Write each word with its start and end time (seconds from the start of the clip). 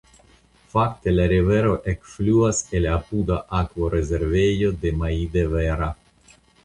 Fakte 0.69 1.11
la 1.17 1.25
rivero 1.33 1.75
ekfluas 1.93 2.61
el 2.79 2.87
apuda 2.93 3.37
akvorezervejo 3.59 4.73
de 4.87 4.95
Maidevera. 5.03 5.91